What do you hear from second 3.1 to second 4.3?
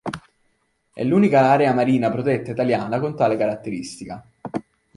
tale caratteristica.